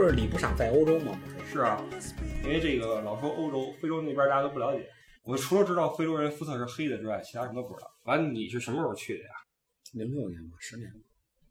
[0.00, 1.12] 不是李不想在欧洲吗？
[1.36, 1.78] 不是，是啊，
[2.42, 4.88] 因为这个老说欧洲、非洲那边大家都不了解。
[5.24, 7.90] 我除了知道非洲人肤色是黑的之外，其他什么都不知道。
[8.04, 9.30] 完了，你是什么时候去的呀？
[9.92, 10.90] 零六年吧，十年。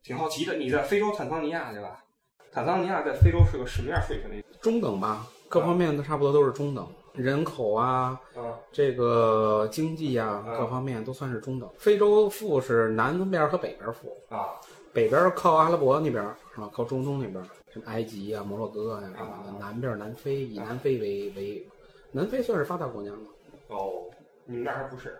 [0.01, 2.03] 挺好奇的，你在非洲坦桑尼亚对吧？
[2.51, 4.43] 坦桑尼亚在非洲是个什么样水平的？
[4.59, 11.69] 中等吧，各方面都差不多都是中等，人口啊，啊，这个经济啊，嗯各方面都算是中等。
[11.77, 14.59] 非洲富是南边和北边富，啊，
[14.91, 16.23] 北边靠阿拉伯那边
[16.55, 16.67] 是吧？
[16.73, 19.59] 靠中东那边，什么埃及啊、摩洛哥呀、什么的。
[19.59, 21.67] 南边南非以南非为为，
[22.11, 23.27] 南非算是发达国家吗？
[23.67, 24.05] 哦，
[24.45, 25.17] 你们那儿还不是？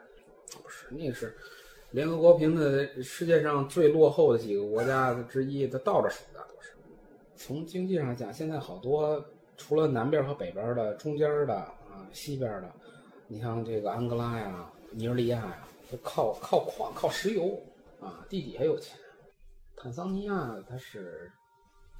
[0.64, 1.38] 不是，那是
[1.92, 6.72] 联合国评的世界上最落后的几个国家之一，它倒着数的都是。
[7.36, 9.24] 从经济上讲，现在好多
[9.58, 12.72] 除了南边和北边的，中间的啊，西边的，
[13.28, 17.62] 你像这个安哥拉呀、尼日利亚呀，都靠靠矿、靠石油
[18.02, 18.98] 啊，地底下有钱。
[19.76, 21.32] 坦桑尼亚它是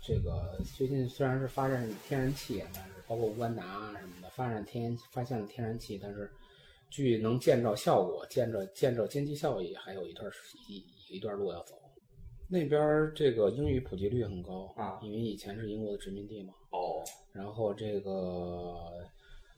[0.02, 6.32] 这个最近虽然是发展天然气，但是包括乌干达啊什么的发展天发现了天然气，但是
[6.90, 11.76] 据能见着效果、见着见着经济效益还有一段时一一段路要走。
[12.48, 16.54] 那边这个英语普及率很高啊因为以前是英国的殖民地嘛。
[16.72, 18.12] 哦，然后这个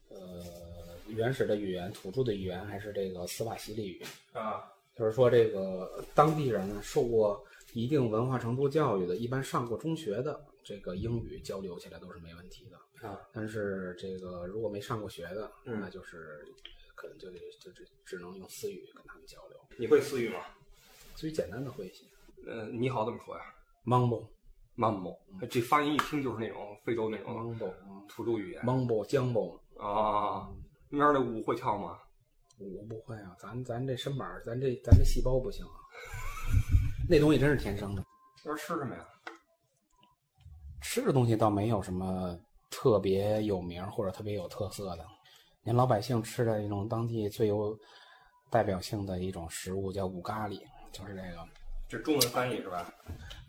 [0.10, 4.04] 呃原始的语言、土著的语言还是这个斯瓦希里语，
[4.34, 4.64] 啊，
[4.98, 7.42] 就是说这个当地人呢受过
[7.74, 13.08] 一定文化程度教育的，一般上过中学的，这个英语交流起来都是没问题的。
[13.08, 16.46] 啊，但是这个如果没上过学的，嗯那就是
[16.96, 20.40] 可能就得就只只能用私语跟他们交流，你会私语吗？
[21.16, 22.06] 最简单的会一些。
[22.48, 23.44] 呃，你好怎么说呀
[23.86, 25.18] Mambo？Mambo，
[25.50, 27.74] 这发音一听就是那种非洲那种 Mambo
[28.08, 30.48] 土著语言 Mambo 江波，啊。
[30.90, 31.98] 那边的舞会跳吗？
[32.60, 35.81] 舞不会啊，咱咱这身板儿，咱这咱这细胞不行啊，
[37.12, 38.02] 那东西真是天生的。
[38.38, 39.06] 那边吃什么呀？
[40.80, 42.40] 吃的东西倒没有什么
[42.70, 45.06] 特别有名或者特别有特色的，
[45.62, 47.78] 您老百姓吃的一种当地最有
[48.50, 50.62] 代表性的一种食物叫五咖喱，
[50.94, 51.46] 就是这个，
[51.90, 52.90] 这中文翻译是吧？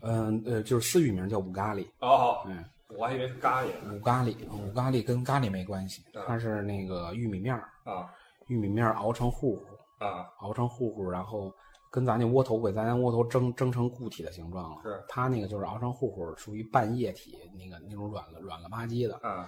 [0.01, 2.65] 嗯呃，就是私语名叫五咖喱，哦，嗯，
[2.97, 3.93] 我还以为是咖喱呢。
[3.93, 8.13] 五咖喱，五咖喱跟咖喱没关系嗯，它是那个玉米面儿，啊
[8.47, 9.65] 玉米面儿熬成糊糊，
[10.03, 11.49] 啊，熬成糊糊，然后
[11.93, 14.81] 跟咱那窝头给咱那窝头蒸蒸成固体的形状了。
[14.81, 19.19] 是它那个就是熬成糊糊，属于半液体，那个那种软了软了吧唧的。
[19.21, 19.47] 嗯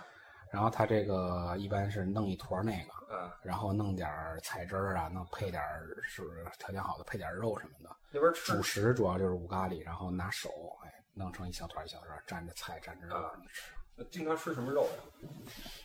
[0.52, 6.22] 然后它这个一般是弄一坨那个，嗯，然后弄点儿菜汁儿啊，弄配点儿是
[6.60, 7.90] 条件好的配点儿肉什么的。
[8.12, 10.50] 那边吃主食主要就是五咖喱，然后拿手
[10.86, 13.16] 哎弄成一小团一小团，蘸着菜蘸着肉
[13.52, 13.74] 吃。
[14.12, 15.30] 经常吃什么肉呀？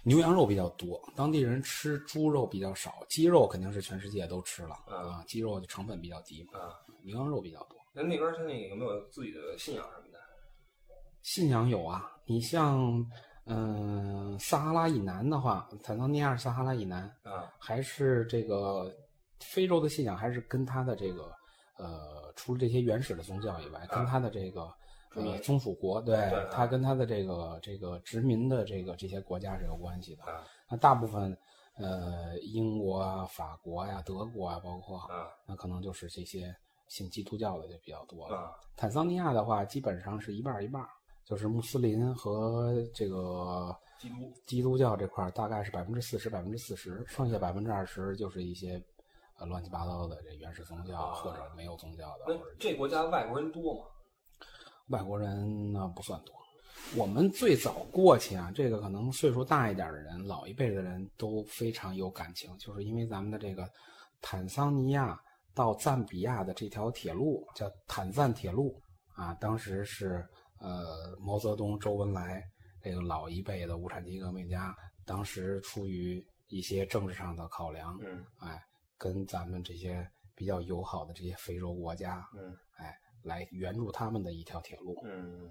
[0.02, 7.78] 牛羊肉比较多，当地人吃猪肉比较少，鸡肉肯定是全世界都吃了嗯啊，鸡肉的成本比较低嘛，啊，牛羊肉比较多。
[7.92, 10.18] 那那边他那个有没有自己的信仰什么的？
[11.22, 13.04] 信仰有啊，你像
[13.46, 18.94] 嗯、撒哈拉以南的话，坦桑尼亚是撒哈拉以南，啊还是这个
[19.40, 21.32] 非洲的信仰，还是跟他的这个
[21.76, 24.72] 呃，除了这些原始的宗教以外，跟他的这个
[25.14, 30.24] 呃宗属国，对对它跟它的这个这个殖民的这个这些国家是有关系的。
[30.24, 31.36] 啊那大部分
[31.74, 36.54] 呃，英国啊、法国呀、德国啊，包括啊那可能就是这些
[36.88, 38.36] 信基督教的就比较多了。
[38.36, 40.88] 啊坦桑尼亚的话，基本上是一半儿一半儿，
[41.24, 48.82] 就是穆斯林和这个基督基督教这块儿大概是百分之四十、百分之四十，剩下百分之二十就是一些
[49.38, 53.80] 呃乱七八糟的这原始宗教、啊或者没有宗教的，那或者这国家外国人多吗？
[54.90, 56.34] 外国人呢不算多。
[56.96, 63.68] 我们最早过去啊，这个可能岁数大一点的人，老一辈的人都非常有感情，就是因为咱们的这个
[64.20, 65.20] 坦桑尼亚
[65.54, 68.80] 到赞比亚的这条铁路叫坦赞铁路
[69.14, 70.26] 啊，当时是
[70.58, 72.42] 呃毛泽东、周恩来
[72.82, 74.74] 这个老一辈的无产阶级革命家，
[75.04, 78.60] 当时出于一些政治上的考量，嗯哎，
[78.98, 80.04] 跟咱们这些
[80.34, 82.56] 比较友好的这些非洲国家，嗯哎，
[83.22, 84.96] 来援助他们的一条铁路。
[85.04, 85.50] 嗯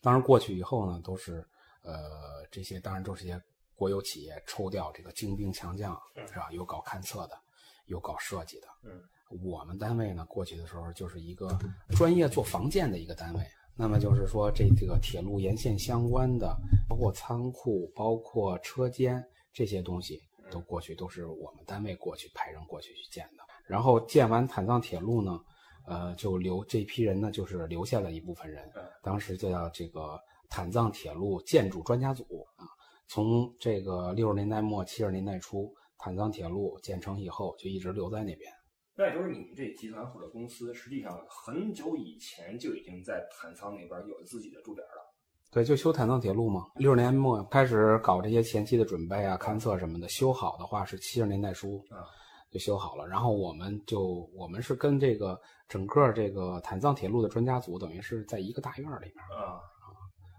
[0.00, 1.46] 当然过去以后呢，都是
[1.82, 3.40] 呃这些当然都是些
[3.76, 5.96] 国有企业抽调这个精兵强将，
[6.26, 6.48] 是吧？
[6.50, 7.38] 有搞勘测的，
[7.86, 8.66] 有搞设计的。
[8.82, 9.00] 嗯，
[9.40, 11.56] 我们单位呢，过去的时候就是一个
[11.90, 13.46] 专业做防建的一个单位。
[13.76, 16.52] 那么就是说，这这个铁路沿线相关的，
[16.88, 20.20] 包括仓库、包括车间这些东西，
[20.50, 23.44] 都过去都是我们单位过去派人过去去建的。
[23.64, 25.40] 然后建完坦藏铁路呢，
[25.88, 30.18] 呃，就留这批人呢，就是留下了一部分人嗯，当时就叫这个
[30.48, 32.66] 坦藏铁路建筑专家组啊。
[33.08, 38.52] 从这个六十年代末七十年代初，坦藏铁路建成以后，就一直留在那边。
[38.94, 45.14] 那也就是你们这集团或者公司，实际上很久以前就已经在坦桑那边有自己的驻点了。
[45.50, 46.66] 对，就修坦藏铁路嘛。
[46.74, 52.04] 六十年末开始搞这些前期的准备啊、勘测什么的，修好的话是七十年代初啊
[52.50, 53.06] 就修好了。
[53.06, 59.60] 然后我们就我们是跟这个整个这个坦藏铁路的专家组，等于是在一个大院里面，啊，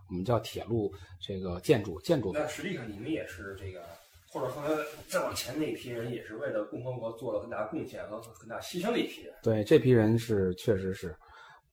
[0.10, 0.92] 我们叫铁路
[1.22, 3.84] 这个建筑建筑组那实际上你们也是这个，
[4.32, 4.64] 或者说
[5.08, 9.34] 再往前那批人也是为了共和国做了很大贡献和很大牺牲的一批人。
[9.44, 11.16] 对，这批人是确实是，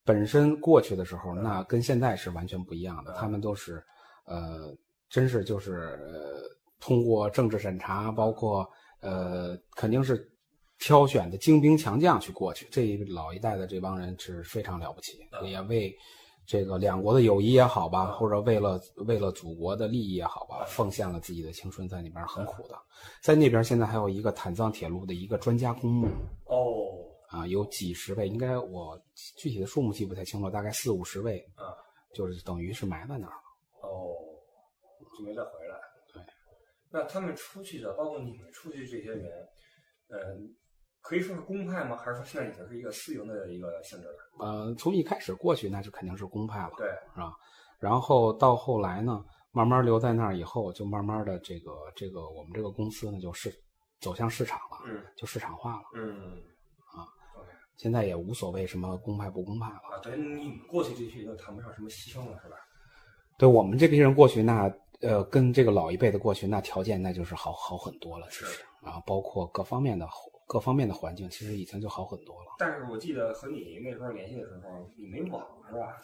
[0.04, 3.12] 本身过去的时候，那跟现在是完全不一样的。
[3.14, 3.82] 他们都是，
[4.26, 4.76] 呃，
[5.08, 6.42] 真是就是呃，
[6.78, 8.68] 通过政治审查，包括
[9.00, 10.30] 呃，肯定是
[10.78, 12.66] 挑选的精兵强将去过去。
[12.70, 15.94] 这一老一代的这帮人是非常了不起，也为
[16.46, 22.76] 这个两国的友谊也好吧，或者为了为了祖国的利益也好吧，奉献了自己的青春，在那边很苦的。
[23.20, 26.06] 在那边现在还有一个坦藏铁路的一个专家公墓。
[26.44, 26.86] 哦，
[27.30, 28.96] 啊，有几十位，应该我
[29.36, 31.74] 具体的数目记不太清楚，大概四五十位，啊，
[32.14, 33.42] 就是等于是埋在那儿了。
[33.82, 34.14] 哦，
[35.18, 35.65] 就没再回来。
[36.96, 39.24] 对，那他们出去的，包括你们出去这些人，
[40.08, 40.54] 嗯、
[41.02, 41.96] 可以说是公派吗？
[41.96, 44.14] 还是说现在已经是一个私营的一个性质了？
[44.46, 47.34] 呃，从一开始过去那就肯定是公派了，对，是吧？
[47.78, 49.22] 然后到后来呢，
[49.52, 53.52] 慢慢留在那儿以后，就慢慢的这个这个我们这个公司呢，就是
[54.00, 55.82] 走向市场了，嗯就市场化了。
[55.94, 56.42] 嗯
[56.94, 57.04] 啊
[57.76, 59.96] 现在也无所谓什么公派不公派了。
[59.96, 62.56] 啊，对你们过去这批人就谈不上什么牺牲了，是吧？
[63.38, 64.66] 对我们这批人过去那，
[65.00, 70.08] 呃，跟这个老一辈的过去那条件那就是好好很多了，其实啊，包括各方面的
[70.46, 72.54] 各方面的环境，其实已经就好很多了。
[72.58, 76.00] 但是我记得和你那时候联系的时候，你没网是吧？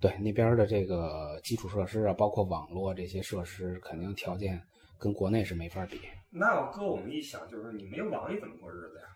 [0.00, 4.60] 对那边的这个基础设施啊，包括网络这些设施，肯定条件
[4.98, 6.00] 跟国内是没法比。
[6.30, 9.06] 那要搁我们一想，就是你没网，你怎么过日子呀？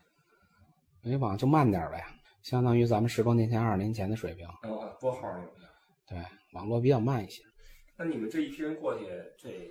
[1.02, 2.04] 没网就慢点呗，
[2.42, 4.46] 相当于咱们十多年前、二十年前的水平。
[4.62, 5.22] 哦，拨号。
[6.06, 6.18] 对，
[6.52, 7.42] 网络比较慢一些。
[8.00, 9.06] 那你们这一批人过去，
[9.36, 9.68] 这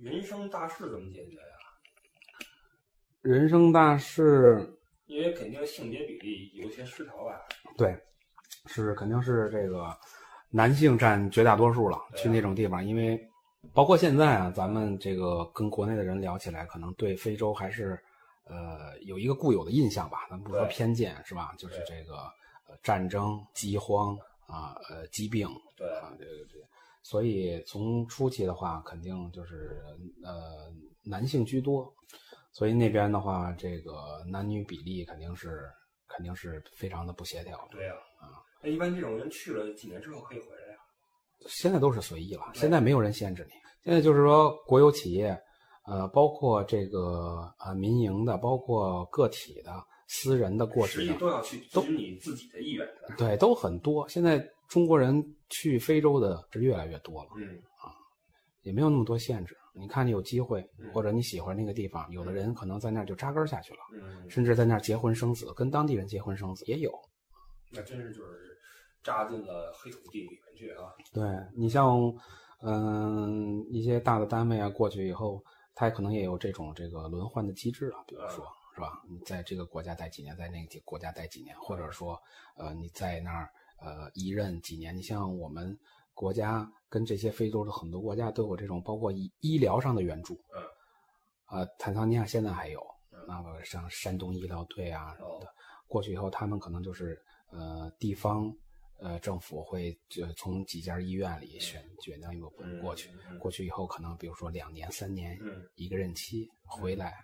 [0.00, 1.42] 人生大事怎么解决呀？
[3.20, 7.36] 人生大事，因为肯定性别比例有些失调吧？
[7.76, 7.98] 对，
[8.66, 9.92] 是肯定是这个
[10.50, 11.96] 男性占绝大多数了。
[11.96, 13.20] 啊去那种地方，因为
[13.74, 17.98] 包括现在啊，咱们这个跟国内的人聊起来，可能对非洲还是
[18.44, 20.28] 呃有一个固有的印象吧。
[20.30, 21.52] 咱不说偏见是吧？
[21.58, 22.18] 就是这个
[22.68, 24.16] 呃战争、饥荒
[24.46, 26.64] 啊，呃疾病对啊，这个这个。
[27.02, 29.80] 所以从初期的话，肯定就是
[30.24, 30.70] 呃
[31.04, 31.92] 男性居多，
[32.52, 35.62] 所以那边的话，这个男女比例肯定是
[36.06, 37.68] 肯定是非常的不协调。
[37.70, 38.42] 对呀、啊。
[38.62, 40.78] 那一般这种人去了几年之后可以回来呀？
[41.46, 43.52] 现在都是随意了，现在没有人限制你。
[43.84, 45.40] 现在就是说，国有企业，
[45.86, 49.72] 呃，包括这个呃民营的，包括个体的、
[50.08, 53.14] 私人的过实去都要去都你自己的意愿的。
[53.16, 54.06] 对，都很多。
[54.08, 57.58] 现在中国人去非洲的是越来越多了，嗯，
[58.62, 59.56] 也没有那么多限制。
[59.72, 66.92] 你看，你有机会嗯或者你喜欢那个地方，有的人可能在那儿就扎根下去了，嗯，甚至在那儿结婚生子，跟当地人结婚生子也有。
[67.70, 68.58] 那真是就是
[69.02, 70.92] 扎进了黑土地里面去啊。
[71.12, 71.24] 对
[71.56, 72.12] 你像，
[72.62, 75.42] 嗯、一些大的单位啊，过去以后，
[75.74, 79.00] 它可能也有这种这个轮换的机制啊，比如说，是吧？
[79.08, 82.20] 你在这个国家待几年，在那个国家待几年，或者说，
[82.56, 83.48] 呃，你在那儿
[83.80, 84.96] 呃一任几年。
[84.96, 85.78] 你像我们
[86.14, 90.34] 国家跟这些非洲的很多国家都有这种，包括医医疗上的援助。
[90.54, 90.62] 嗯。
[91.50, 92.80] 呃，坦桑尼亚现在还有
[93.10, 95.50] 嗯，那个像山东医疗队啊什么的哦，
[95.86, 97.18] 过去以后，他们可能就是
[97.50, 98.54] 呃地方
[98.98, 107.14] 呃政府会就从几家医院里选选到一部分人过去，过去以后可能比如说两年、三年嗯，一个任期回来，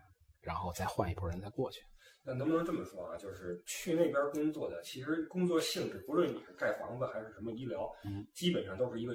[0.41, 1.83] 然后再换一波人再过去。
[2.27, 3.17] 那能不能这么说啊？
[3.17, 9.15] 就是去那边工作的，其实工作性质，不论你是盖房子还是什么医疗，嗯，基本上都是一个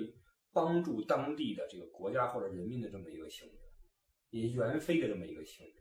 [0.54, 3.58] 帮助当地的这个国家或者人民的这么一个性质，
[4.30, 5.74] 也援非的这么一个性质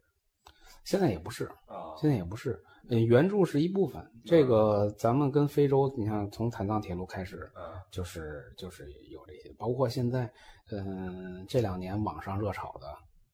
[0.85, 1.95] 现在也不是，啊。
[1.99, 2.59] 现在也不是，
[2.89, 4.03] 嗯，援助是一部分。
[4.25, 10.33] 这个咱们跟非洲，你看从坦藏铁路开始，啊，就是就是有这些，包括现在，
[10.71, 12.87] 嗯，这两年网上热炒的，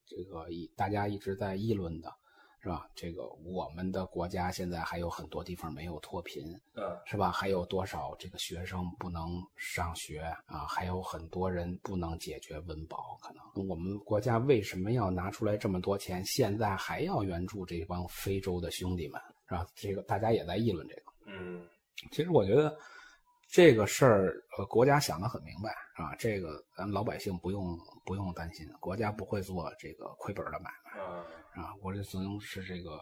[0.05, 2.13] 这个一大家一直在议论的，
[2.65, 2.89] 是吧？
[2.95, 6.43] 这个我们的国家现在还有很多地方没有脱贫，
[6.77, 7.31] 嗯，是吧？
[7.31, 10.65] 还有多少这个学生不能上学啊？
[10.67, 19.67] 还有很多人不能解决温饱，可能我们国家为什么要拿出来这么多钱，现在还要援助这帮非洲的兄弟们，是吧？
[19.75, 21.03] 这个大家也在议论这个。
[21.27, 21.69] 嗯，
[22.13, 22.75] 其实我觉得
[23.49, 26.15] 这个事儿，呃，国家想得很明白，是吧？
[26.19, 31.75] 这个咱们老百姓不用不用担心，国家不会做这个亏本的买卖啊，啊。
[31.83, 32.99] 我这只能是这个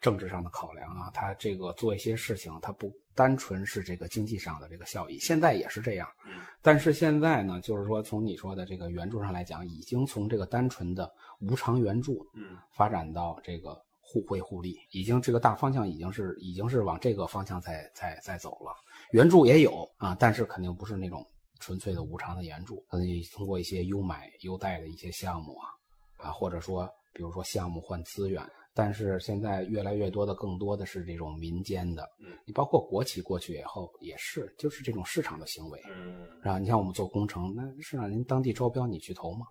[0.00, 6.08] 政治上的考量啊，他这个做一些事情，他不单纯是这个经济上的这个效益，现在也是这样。
[6.26, 18.74] 嗯但是现在呢，就是说从你说的这个援助上来讲，已经从这个单纯的无偿援助嗯发展到这个互惠互利，已经这个大方向已经是已经是往这个方向在在在走了。
[19.12, 21.24] 援助也有啊，但是肯定不是那种
[21.58, 25.68] 纯粹的无偿的援助，可能通过一些优买优贷的一些项目啊
[26.16, 28.42] 啊，或者说比如说项目换资源。
[28.72, 36.58] 但是现在越来越多的，更多的是这种民间的，嗯，你包括国企过去以后也是，就是这种市场的行为，嗯是吧？
[36.60, 39.44] 你像我们做工程，那是让您当地招标你去投吗，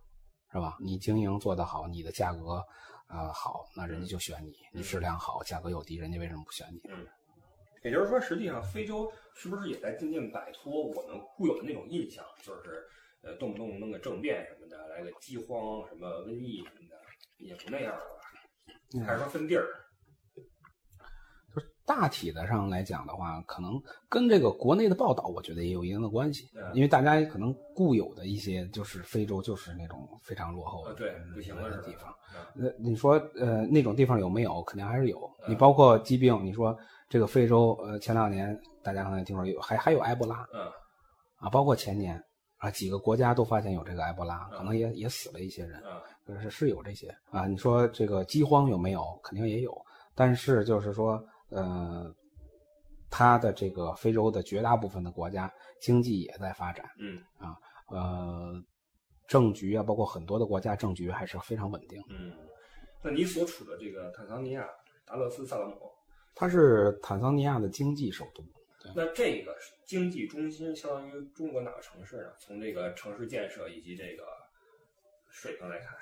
[0.53, 0.77] 是吧？
[0.79, 2.63] 你经营做得好，你的价格，
[3.09, 6.79] 呃好，那人家就选你；你质量好，价格又低，人家为什么不选你？
[7.83, 7.85] 嗯。
[7.85, 12.83] 也就是说，实际上非洲是不是也在渐渐摆脱我们固有的那种印象，就是
[13.21, 16.95] 呃动不动弄个政变什么的，来个饥荒、什么瘟疫什么的，
[17.37, 19.05] 也不那样了吧？
[19.05, 19.65] 还是说分地儿？
[21.55, 26.47] 就是大体的上来讲的话，可能跟这个国内的报道，我觉得也有一定的关系。
[26.55, 32.13] 嗯因为大家可能固有的一些，就是非洲就是那种非常落后的啊，对，不行了的地方。
[32.55, 34.61] 嗯呃，你说呃那种地方有没有？
[34.63, 35.19] 肯定还是有。
[35.47, 36.77] 嗯你包括疾病，你说
[37.09, 40.61] 这个非洲，呃，前两年大家可能也听说有，还还有埃博拉嗯
[41.37, 42.23] 啊，包括前年
[42.57, 45.81] 啊，几个国家都发现有这个埃博拉，嗯可能也也死了一些人。
[45.85, 47.47] 嗯是是有这些啊。
[47.47, 49.19] 你说这个饥荒有没有？
[49.23, 49.75] 肯定也有，
[50.13, 52.13] 但是就是说，呃，
[53.09, 55.51] 它的这个非洲的绝大部分的国家
[55.81, 58.53] 经济也在发展，嗯啊呃，
[59.27, 61.99] 政局啊，包括很多的国家政局还是非常稳定。
[62.09, 62.31] 嗯。
[63.01, 64.63] 那你所处的这个坦桑尼亚
[65.07, 65.73] 达勒斯萨拉姆，
[66.35, 68.43] 它是坦桑尼亚的经济首都，
[68.95, 69.55] 那这个
[69.85, 72.31] 经济中心相当于中国哪个城市呢？
[72.39, 74.23] 从这个城市建设以及这个
[75.29, 75.95] 水平来看，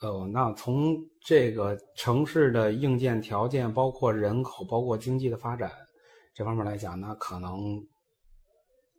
[0.00, 5.72] 呃，那从这个城市的硬件条件，包括人口，包括经济的发展
[6.32, 7.84] 这方面来讲，那可能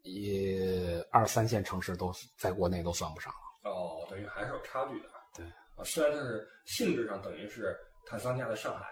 [0.04, 3.72] 也二三线城市都在国内都算不上了。
[3.72, 5.10] 哦，等于还是有差距的。
[5.36, 7.75] 对啊，虽然它是性质上等于是
[8.06, 8.86] 坦桑尼亚的上海、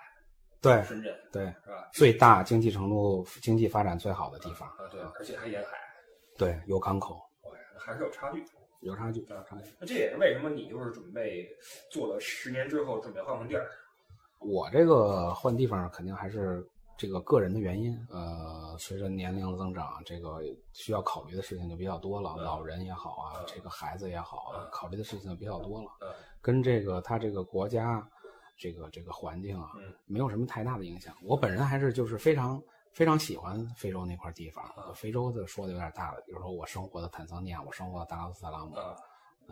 [0.62, 1.90] 对深圳，对，是吧？
[1.92, 5.70] 最大经济程度、经济发展最好的地方，啊，对，而且还沿海，
[6.38, 8.44] 对，有港口，哦，还是有差距。
[8.82, 9.72] 有差距，有差距。
[9.80, 11.48] 那这也是为什么你就是准备
[11.92, 13.70] 做了十年之后准备换换地儿。
[14.40, 20.40] 我这个换地方肯定还是这个个人的原因，呃，随着年龄的增长，这个
[20.74, 26.10] 需要考虑的事情就比较多了，嗯老人也好啊，嗯这个孩子也好啊嗯，考虑的事情就比较多了，嗯
[26.42, 28.04] 跟这个他这个国家，
[28.62, 31.16] 这个这个环境啊，嗯没有什么太大的影响。
[31.24, 32.62] 我本人还是就是非常
[32.94, 38.96] 非常喜欢非洲那块地方，嗯非洲的说的有点大了，比如说我生活的坦桑尼亚，我生活的达拉斯萨拉姆，啊，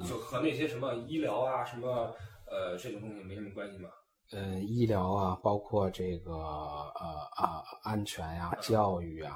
[0.07, 2.13] 就和那些什么医疗啊、什么
[2.45, 3.89] 呃这种东西没什么关系吗？
[4.31, 9.33] 呃，医疗啊，包括这个呃啊安全呀、教育啊、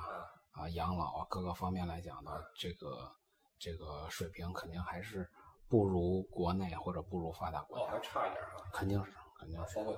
[0.52, 3.12] 啊，啊养老啊各个方面来讲呢，这个
[3.58, 5.28] 这个水平肯定还是
[5.68, 8.70] 不如国内或者不如发达国哦，家，还差一点啊。
[8.72, 9.12] 肯定是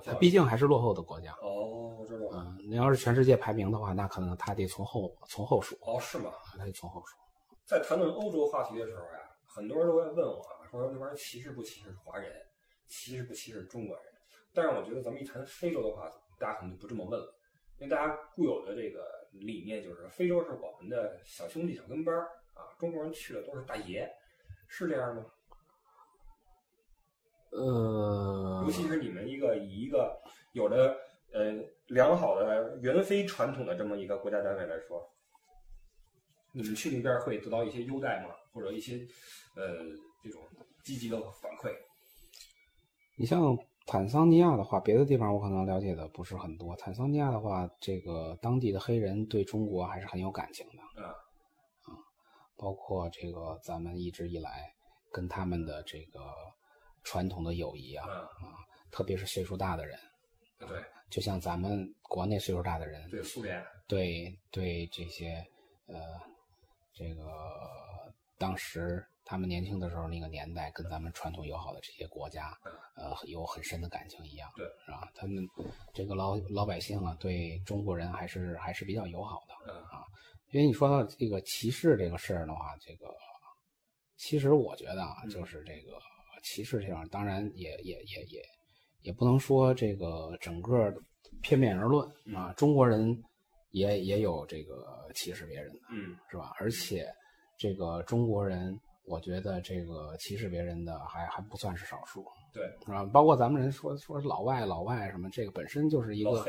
[0.04, 1.32] 它毕竟还是落后的国家。
[1.42, 2.38] 哦，我知道了。
[2.38, 6.32] 嗯，你要是全世界排名的话，那可能它得从后从后数，哦，是吗？
[6.56, 7.16] 它得从后数。
[7.64, 12.32] 在谈论欧洲话题的时候呀，很多人都会问我啊，说那边歧视不歧视华人，
[12.86, 14.04] 歧视不歧视中国人？
[14.54, 17.34] 但是我觉得咱们一谈非洲的话，大家可能就不这么问了，
[17.78, 24.08] 因为大家固有的这个理念就是非洲是我们的小兄弟、小跟班儿啊，中国人去了都是大爷，
[24.68, 25.26] 是这样吗？
[27.56, 30.16] 呃尤，其是你们一个以一个
[30.52, 30.96] 有着
[31.32, 31.52] 呃
[31.88, 35.02] 良好的援非传统的这么一个国家单位来说，
[36.52, 38.30] 你们去那边会得到一些优待吗？
[38.52, 38.96] 或者一些
[39.56, 39.84] 呃
[40.22, 40.42] 这种
[40.84, 41.72] 积极的反馈？
[43.16, 46.76] 你像坦桑尼亚的话，别的地方我可能了解的不是很多。
[46.76, 51.02] 坦桑尼亚的话，这个当地的黑人对中国还是很有感情的。
[51.02, 51.14] 啊
[52.58, 54.72] 包括这个咱们一直以来
[55.12, 56.20] 跟他们的这个
[57.06, 58.58] 传统的友谊啊啊，啊，
[58.90, 59.96] 特别是岁数大的人，
[60.58, 60.68] 对
[61.08, 65.46] 就像咱们国内岁数大的人，对，苏联对对这些
[65.86, 65.96] 呃
[66.92, 67.22] 这个
[68.36, 72.52] 当时他们年轻的时候那个年代，跟咱们传统友好的这些国家，
[72.96, 75.08] 呃，有很深的感情一样，对，是吧？
[75.14, 75.48] 他们
[75.94, 79.72] 这个老老百姓啊，对中国人还是还是比较友好的。
[79.72, 79.82] 嗯
[80.52, 83.12] 因为你说到这个歧视这个事儿的话，这个
[84.16, 85.98] 其实我觉得啊，嗯就是这个
[86.46, 88.42] 歧视这样，当然也也也也
[89.02, 90.94] 也不能说这个整个
[91.42, 93.20] 片面而论啊，中国人
[93.72, 96.52] 也也有这个歧视别人的，嗯是吧？
[96.60, 97.06] 而且
[97.58, 103.04] 这个中国人我觉得这个歧视别人的还还不算是少数，对，是吧？
[103.12, 106.44] 包括咱们人说说老外老外什么，这个本身就是一个？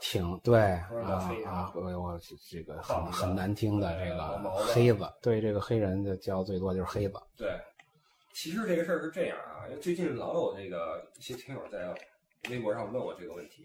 [0.00, 2.20] 挺对啊啊啊，我我
[2.50, 4.38] 这个很很难听的这个
[4.74, 7.50] 黑子，对这个黑人的叫最多就是黑子，对，
[8.34, 11.94] 其实这个事儿是这样啊，因为最近老有这个一些听友在
[12.50, 13.64] 微博上问我这个问题，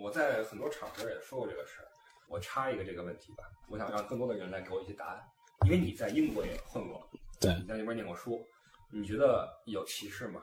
[0.00, 1.88] 我在很多场合也说过这个事儿。
[2.28, 5.22] 我插一个这个问题吧，我想让更多的人来给我一些答案，
[5.66, 7.06] 因为你在英国也混过，
[7.38, 8.42] 对你在那边念过书，
[8.90, 10.42] 你觉得有歧视吗？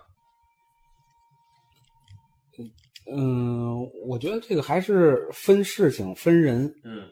[3.11, 7.09] 嗯，我觉得这个还是分事情分人，嗯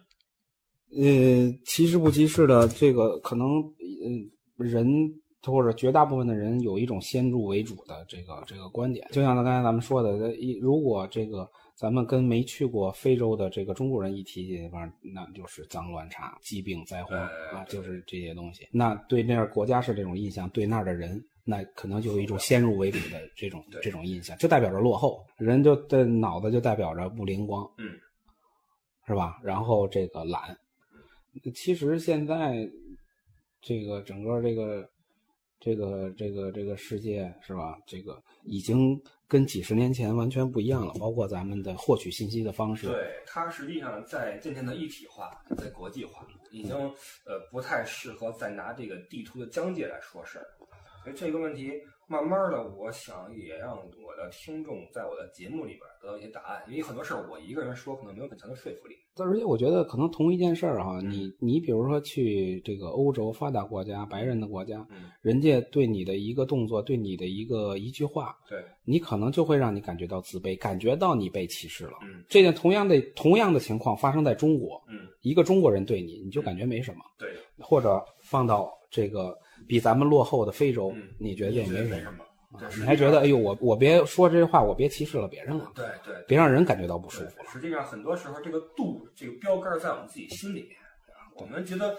[0.92, 3.48] 呃，歧视不歧视的这个可能，
[4.06, 4.86] 嗯、人
[5.44, 18.68] 或者绝大部分的人有一种先入为主的这个这个观点，就像刚才咱们说的，一如果这个咱们跟没去过非洲的这个中国人一提起这地方，那就是脏乱差、疾病灾祸哎啊，就是这些东西。
[18.72, 21.24] 那对那儿国家是这种印象，对那儿的人。
[21.46, 27.90] 那可能就有一种先入为主的这种这种印象，就代表着落后，人就的脑子就代表着不灵光，嗯，
[29.08, 29.40] 是吧？
[29.42, 30.56] 然后这个懒，
[31.56, 32.70] 其实现在
[33.62, 34.88] 这个整个这个
[35.60, 37.78] 这个这个这个世界是吧？
[37.86, 42.88] 这个已经跟几十年前完全不一样了，包括咱们的获取信息的方式。
[42.88, 46.74] 对，它实际上在渐渐的一体化，在国际化，已经
[47.26, 50.46] 呃不太适合再拿这个地图的疆界来说事儿。
[51.04, 51.74] 所以这个问题，
[52.10, 58.96] 慢慢的，我想也让我的听众在我的节目里边得到一些答案，因为很多事儿我一个人说可能没有很强的说服力。
[59.20, 61.12] 而且我觉得可能同一件事儿哈，嗯。
[61.12, 71.94] 你你比如说去这个欧洲发达国家、白人的国家，嗯，人家对你的一个动作、对你的一个一句话，对，你可能就会让你感觉到自卑，感觉到你被歧视了。
[72.02, 72.24] 嗯。
[72.28, 77.30] 这件同样的同样的情况发生在中国，嗯，一个中国人对你，你就感觉没什么，对，
[77.60, 79.38] 或者放到这个
[79.70, 82.26] 比咱们落后的非洲，嗯，你觉得也没没什么，
[82.76, 87.46] 你还觉得哎呦，我我别说这些话，我别歧视了别人了，对对，别让人感觉到不舒服了。
[87.52, 90.76] 实际上，很多时候这个度，这个标杆在我们自己心里面。
[91.36, 91.96] 我们觉得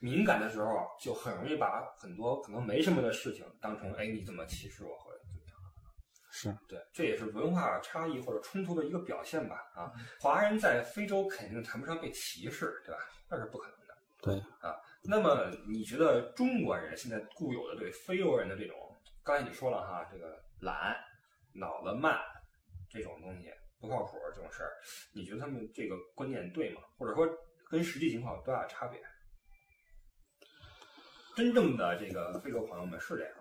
[0.00, 5.56] 敏感的时候，就很容易把很多可能没什么的事情当成，哎，你怎么歧视我，或者怎么样。
[6.30, 9.56] 是，对，这也是文化差异或者冲突的一个表现吧。
[9.74, 13.00] 啊，华人在非洲肯定谈不上被歧视，对吧？
[13.30, 13.94] 那是不可能的。
[14.20, 18.76] 对，啊，那么你觉得中国人现在固有的对非洲人的这种，
[19.22, 20.96] 刚才你说了哈，这个懒、
[21.52, 22.18] 脑子慢
[22.88, 24.72] 这种东西不靠谱这种事儿，
[25.14, 26.80] 你觉得他们这个观念对吗？
[26.96, 27.28] 或者说
[27.70, 28.98] 跟实际情况有多大差别？
[31.36, 33.34] 真正的这个非洲朋友们是这样？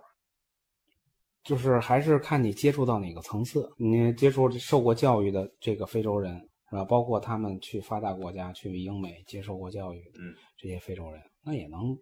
[1.44, 6.86] 就是还是看你接触到哪个层次，你接触受过教育的这个非洲人是吧？
[6.86, 11.96] 包括他们去发达国家、去英美接受过教育嗯这些非洲人，那也能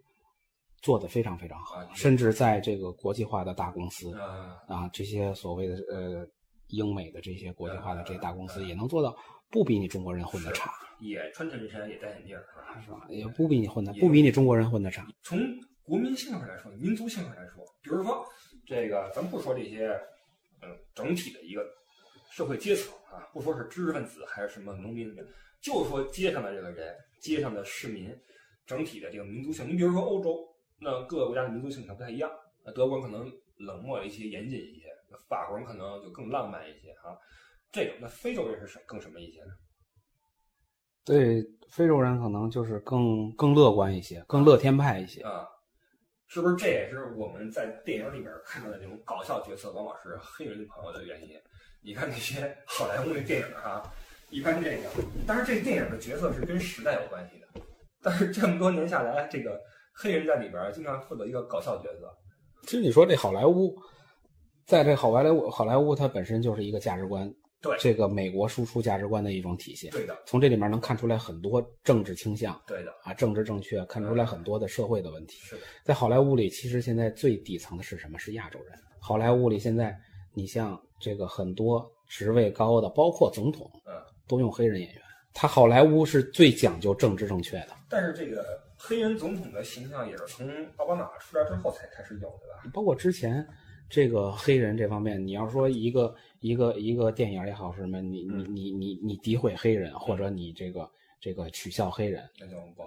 [0.80, 6.26] 做得非常非常好啊，甚至在这个国际化的大公司啊，啊，这些所谓的呃
[6.68, 9.14] 英美的这些国际化的这些大公司嗯也能做到
[9.50, 12.42] 不比你中国人混得差，也穿衬衫，也戴眼镜儿，
[12.82, 13.06] 是吧？
[13.10, 15.06] 也不比你混的，不比你中国人混得差。
[15.22, 15.38] 从
[15.84, 18.24] 国民性上来说，民族性上来说，比如说
[18.66, 19.88] 这个，咱不说这些，
[20.62, 21.62] 嗯，整体的一个
[22.32, 25.14] 社会阶层啊，不说是知识分子还是什么农民，
[25.60, 28.10] 就说街上的这个人，街上的市民，
[28.64, 29.68] 整体的这个民族性。
[29.68, 30.48] 你比如说欧洲，
[30.80, 32.30] 那各个国家的民族性它不太一样，
[32.64, 34.86] 那德国人可能冷漠一些、严谨一些，
[35.28, 37.12] 法国人可能就更浪漫一些啊。
[37.70, 39.52] 这种，那非洲人是什更什么一些呢？
[41.04, 45.20] 对非洲人可能就是更更乐观一些，更乐天派一些。
[45.20, 45.46] 啊，
[46.28, 51.38] 是不是这也是我们在电影里边看到的这种搞笑角色，往往是黑人朋友的原因？
[51.84, 53.82] 你看那些好莱坞的电影啊，
[54.30, 54.88] 一般这个，
[55.26, 57.60] 但是这个电影的角色是跟时代有关系的，
[58.00, 59.60] 但是这么多年下来，这个
[59.94, 62.08] 黑人在里边经常负责一个搞笑角色。
[62.62, 63.76] 其实你说这好莱坞，
[64.64, 67.28] 在这好莱坞，好莱坞它本身就是一个价值观，
[67.60, 69.90] 对这个美国输出价值观的一种体现。
[69.90, 75.38] 对的，从这里面能看出来很多政治倾向对的，啊，政治正确，看出来很多的社会的问题。
[75.40, 78.16] 是的，在好莱坞里，其实现在最底层的是什么？
[78.16, 78.78] 是亚洲人。
[79.00, 79.98] 好莱坞里现在，
[80.34, 83.92] 你像这个很多职位高的，包括总统，嗯，
[84.26, 85.02] 都用黑人演员。
[85.34, 88.44] 他好莱坞是最讲究政治正确的，但是这个
[88.76, 92.70] 黑人总统的形象也是从奥巴马出来之后才开始有的吧？
[92.74, 93.46] 包括之前
[93.88, 102.22] 这个黑人这方面，你要说一个一个一个电影也好是什么，你你你你你诋毁黑人，或者你这个这个取笑黑人，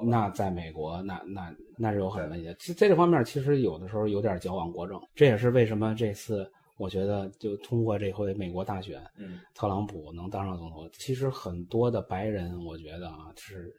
[0.03, 2.53] 那在美国，那那那是有很问题的。
[2.59, 5.01] 其在这方面，其实有的时候有点矫枉过正。
[5.15, 13.73] 这也是为什么这次我觉得，就通过这回美国大选，嗯，特朗普能当上总统，其实很多的白人，我觉得啊，是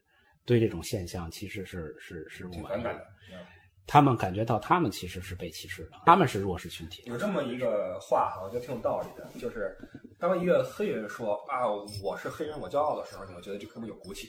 [0.45, 3.07] 对这种现象其实是是是不满的。
[3.89, 7.05] 他们感觉到他们其实是被歧视的，他们是弱势群体。
[7.07, 9.77] 有这么一个话哈，我觉得挺有道理的，就是
[10.19, 11.69] 当一个黑人说啊
[12.03, 14.27] 我是黑人我骄傲的时候，你会觉得这哥们有骨气；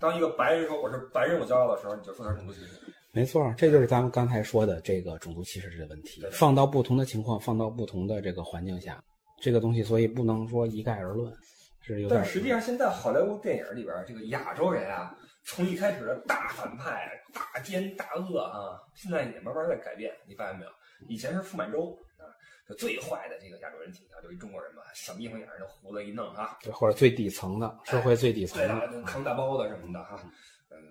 [0.00, 2.80] 当一个白人说我是白人我骄傲的时候，你就说他是种族歧视。
[3.18, 6.24] 没错，这就是咱们刚才说的这个种族歧视这个问题。
[6.30, 9.02] 放到不同的情况，放到不同的这个环境下，
[9.42, 11.34] 这个东西所以不能说一概而论，
[11.80, 12.20] 是有点。
[12.20, 20.14] 但实际上，现在好莱坞电影里边这个亚洲人啊，从一开始的大反派、大奸大恶啊，现在也慢慢在改变。
[20.28, 20.70] 你发现没有？
[21.08, 22.22] 以前是傅满洲啊，
[22.68, 30.22] 就最坏的这个亚洲人形象，就一中国人嘛，小眯缝眼的胡子一弄啊，或者最底层的社会最底层的，扛大包的什么的哈。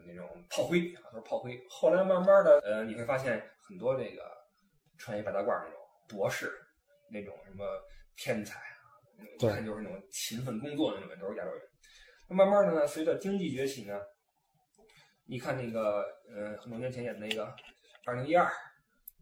[0.06, 1.60] 那种炮灰啊，都是炮灰。
[1.70, 4.24] 后来慢慢的，呃，你会发现很多这个
[4.98, 6.52] 穿一白大褂那种博士，
[7.12, 7.66] 那种什么
[8.16, 8.90] 天才啊，
[9.40, 11.62] 看就是那种勤奋工作的那种，都是亚洲人。
[12.30, 14.00] 那慢慢的呢，随着经济崛起呢，
[15.26, 17.46] 你看那个，呃，很多年前演的那个
[18.06, 18.46] 《二零一二》，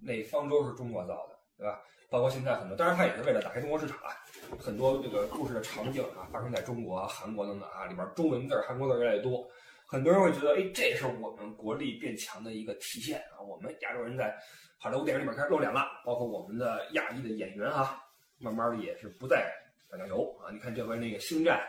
[0.02, 1.82] 那方舟是中国造的，对吧？
[2.10, 4.16] 包括现在很多，当然它也是为了打开中国市场啊。
[4.60, 9.50] 很多这个故事的场景啊，发生在中国、韩国等等啊，里面中文字、韩国字越来越多。
[9.88, 13.40] 很多人会觉得，哎，这是我们国力变强的一个体现啊！
[13.48, 14.36] 我们亚洲人在
[14.80, 18.02] 好莱坞电影里面开始露脸了，包括我们的亚裔的演员啊，
[18.40, 19.48] 慢慢的也是不再
[19.90, 20.52] 打酱油啊！
[20.52, 21.60] 你看这回那个《星战》，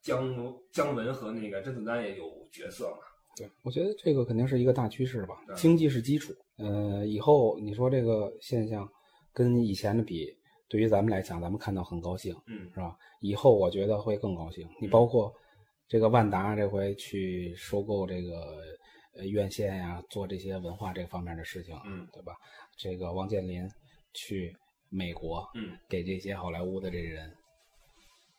[0.00, 0.34] 姜
[0.72, 2.98] 姜文和那个甄子丹也有角色嘛？
[3.36, 5.36] 对，我觉得这个肯定是一个大趋势吧。
[5.54, 8.88] 经济是基础，呃，以后你说这个现象
[9.34, 10.34] 跟以前的比，
[10.66, 12.96] 对于咱们来讲，咱们看到很高兴，嗯，是吧？
[13.20, 14.66] 以后我觉得会更高兴。
[14.80, 15.30] 你包括。
[15.88, 18.62] 这个万达这回去收购这个
[19.14, 22.34] 呃院线呀，做这些文化这方面的事情，嗯，对吧？
[22.76, 23.68] 这个王健林
[24.12, 24.54] 去
[24.88, 27.32] 美国，嗯，给这些好莱坞的这人，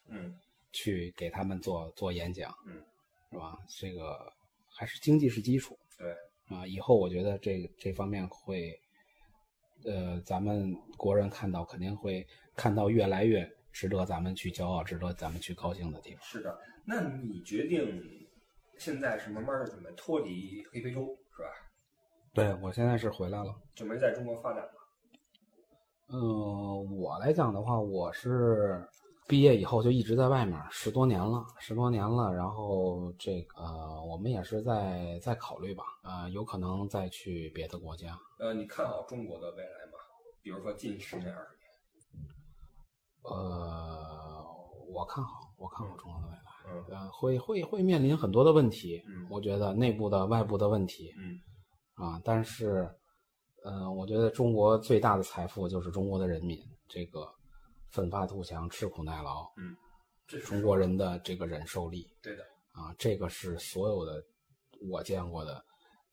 [0.09, 0.35] 嗯，
[0.73, 2.83] 去给他们做做演讲，嗯，
[3.31, 3.57] 是吧？
[3.79, 4.31] 这个
[4.69, 6.15] 还是经济是基础，对，
[6.55, 8.77] 啊，以后我觉得这这方面会，
[9.85, 16.23] 呃，咱们国人看到肯定会看到越来越值得咱们去骄傲、值得咱们去高兴的地方。
[16.23, 16.57] 是的。
[16.83, 18.01] 那你决定
[18.79, 21.49] 现在是慢慢的准备脱离黑非洲是吧？
[22.33, 24.71] 对，我现在是回来了，准备在中国发展了？
[26.09, 26.17] 嗯，
[26.97, 28.83] 我来讲的话，我是
[29.27, 32.33] 毕业以后就一直在外面十多年了，十多年了。
[32.33, 33.61] 然后这个
[34.09, 38.17] 我们也是在在考虑吧，呃，有可能再去别的国家。
[38.39, 39.99] 呃，你看好中国的未来吗？
[40.41, 41.56] 比如说近十年、二十年？
[43.29, 44.45] 呃，
[44.93, 46.41] 我看好，我看好中国的未来。
[46.91, 51.39] 嗯，会会会面临很多的问题，嗯，我觉得内部的、外部的问题，嗯，
[51.93, 52.89] 啊，但是，
[53.63, 56.59] 呃，我觉得中国最大的财富就是中国的人民，
[56.89, 57.25] 这个
[57.89, 59.75] 奋发图强、吃苦耐劳，嗯，
[60.27, 64.21] 这中国人的这个忍受力，对的，啊，这个是所有的
[64.91, 65.63] 我见过的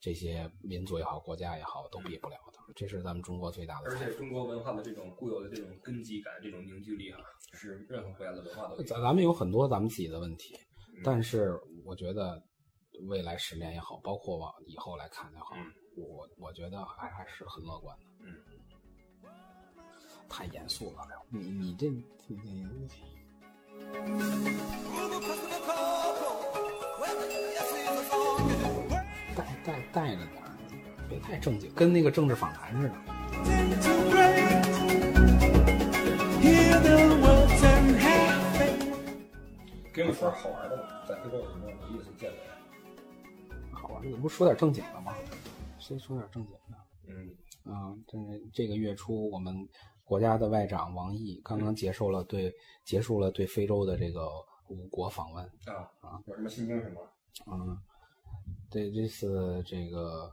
[0.05, 3.89] 这些民族也好、国家也好都比不了的，这是咱们中国最大的。
[3.89, 7.17] 而且中国文化的这种固有的这种根基感、这种凝聚力啊。
[7.53, 8.83] 是任何国家的文化都。
[8.83, 10.55] 咱咱们有很多咱们自己的问题，
[11.03, 12.39] 但是我觉得
[13.07, 15.55] 未来十年也好，包括往以后来看也好，
[15.97, 18.05] 我我觉得还还是很乐观的。
[18.19, 18.29] 嗯，
[20.29, 20.99] 太严肃了，
[21.31, 21.89] 你你这
[22.27, 22.87] 你你。
[28.07, 28.34] 带
[29.65, 30.51] 带带着点儿，
[31.09, 32.95] 别太正经，跟那个政治访谈似的。
[39.91, 42.39] 给你说好玩的吧，在非洲有什么有意思见闻？
[43.71, 45.15] 好玩的，不说点正经的吗？
[45.79, 46.77] 先说点正经的。
[47.07, 48.17] 嗯啊，这
[48.53, 49.67] 这个月初，我们
[50.03, 54.29] 国家的外长王毅刚刚结束了对结束了对非洲的这个
[54.67, 55.43] 五国访问。
[55.65, 57.01] 啊啊，有什么新精神吗？
[57.47, 57.77] 嗯，
[58.75, 60.29] 对这次这个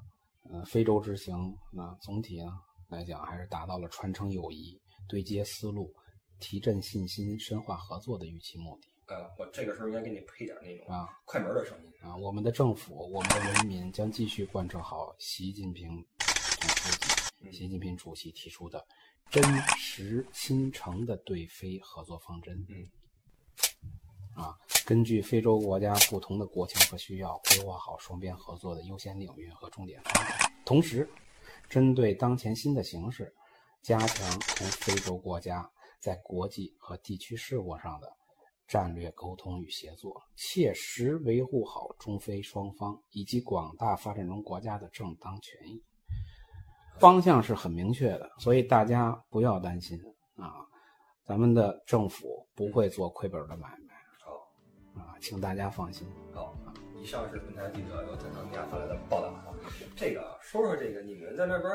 [0.50, 2.50] 呃非洲之行，那总体呢
[2.88, 4.76] 来讲，还是达到了传承友谊、
[5.08, 5.94] 对接思路、
[6.40, 9.14] 提振信心、深化合作的预期目的。
[9.14, 12.16] 啊，我这个时候应该给你配点那种啊快门的声音啊。
[12.16, 16.98] 我们的政府，我们的人民将继续贯彻好习近平总书
[17.46, 18.84] 记、习近平主席提出的
[19.30, 19.40] 真
[19.78, 22.56] 实亲诚的对非合作方针。
[22.68, 22.90] 嗯，
[24.34, 30.50] 啊，根据非洲国家不同的国情和需要，规划好双边合作的优先领域和重点方向。
[30.64, 31.08] 同时，
[31.68, 33.34] 针对当前新的形势，
[33.82, 38.12] 加强同非洲国家在国际和地区事务上的。
[38.68, 45.82] 战略沟通与协作，切实维护好中非双方以及广大发展中国家的正当权益。
[46.98, 50.00] 方向是很明确的，所以大家不要担心
[50.36, 50.64] 啊，
[51.22, 53.91] 咱们的政府不会做亏本的买卖。
[55.22, 56.06] 请大家放心。
[56.34, 56.52] 好，
[57.00, 59.54] 以上是本台记者由坦桑尼亚发来的报道啊。
[59.94, 61.70] 这个说说这个，你们在那边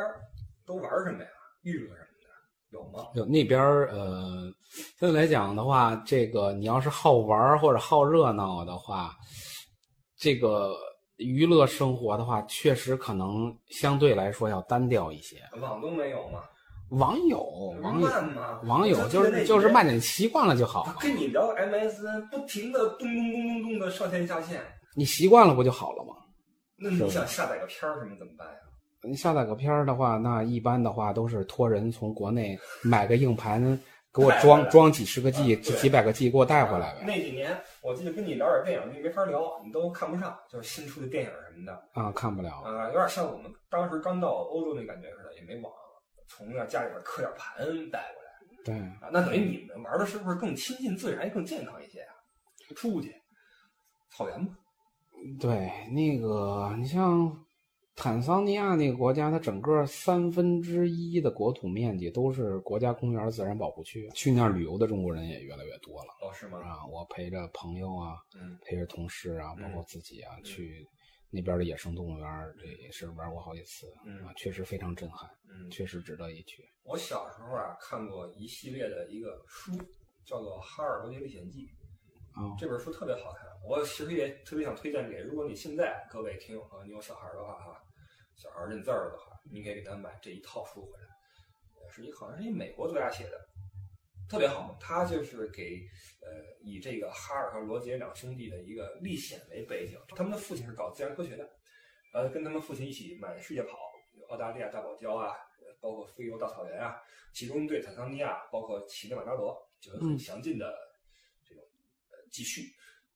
[0.65, 1.29] 都玩什么呀？
[1.62, 2.27] 娱乐什么的
[2.71, 3.07] 有吗？
[3.15, 4.53] 有那边呃，
[4.99, 9.15] 相对来讲的话，这个你要是好玩或者好热闹的话，
[10.17, 10.75] 这个
[11.15, 15.41] 娱乐生活的话，确实可能相对来说要单调一些。
[15.62, 16.43] 网都没有吗？
[16.89, 17.39] 网友，
[17.82, 18.08] 网友？
[18.63, 20.95] 网友就是就是慢点习惯了就好了。
[21.02, 24.62] 跟你聊 MSN，不停的咚咚咚咚咚的上线下线，
[24.95, 26.13] 你习惯了不就好了吗？
[26.78, 28.54] 那你想下载个片儿什么怎么办呀？
[29.04, 33.62] 你下载个片儿的话，那一般的话都是托人从国内买个硬盘，
[34.13, 37.04] 给我装 装几十个 G、几几百个 G 给我带回来呗。
[37.06, 45.71] 那几年我记得跟你聊点电影，你没法聊，你都看不上，就是新出的电影什么的啊，看不了啊，有点像我们当时刚到欧洲那感觉似的，也没网，
[46.27, 48.27] 从那家里边刻点盘带过来。
[48.65, 52.13] 对啊，那等于你们玩的是不是更亲近自然、更健康一些啊？
[52.75, 53.15] 出去
[54.09, 54.57] 草原嘛。
[55.39, 57.45] 对，那个你像
[57.95, 64.07] 坦桑尼亚那个国家，它整个三分之一的国土面积都是国家公园、自然保护区。
[64.13, 66.09] 去那儿旅游的中国人也越来越多了。
[66.21, 66.59] 哦，是吗？
[66.59, 70.87] 啊，我陪着朋友啊，嗯，陪着同事啊，包括自己啊，去
[71.29, 73.87] 那边的野生动物园，这也是玩过好几次。
[74.05, 76.63] 嗯啊，确实非常震撼，嗯，确实值得一去。
[76.83, 79.71] 我小时候啊看过一系列的一个书，
[80.25, 81.67] 叫做《哈尔伯杰历险记》。
[82.39, 87.81] 啊，这本书特别好看，我其实也特别想推荐给，如果你现在各位听友朋友你有小孩的话哈，
[88.35, 91.07] 小孩认字儿的话，你可以给他买这一套书回来，
[91.89, 93.39] 是一好像是一美国作家写的，
[94.29, 94.77] 特别好。
[94.79, 95.81] 他就是给
[96.21, 96.27] 呃
[96.61, 101.49] 以这个哈尔和罗杰两兄弟的一个历险为背景，他们的父亲是搞自然科学的，
[102.13, 103.77] 呃，跟他们父亲一起满世界跑，
[104.29, 105.35] 澳大利亚大堡礁啊，
[105.81, 107.01] 包括非洲大草原啊，
[107.33, 110.73] 其中对坦桑尼亚包括乞力马扎罗就有很详尽的
[111.45, 111.63] 这种
[112.09, 112.17] 呃。
[112.29, 112.63] 继续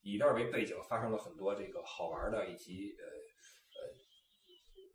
[0.03, 3.79] 以那儿为背景，发生了很多这个好玩的以及呃呃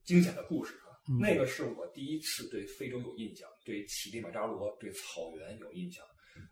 [0.05, 0.86] 惊险的故事啊。
[1.09, 6.05] 嗯、那个是我第一次对非洲有印象，对乞力马扎罗、对草原有印象，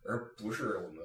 [0.04, 0.98] 而不是我们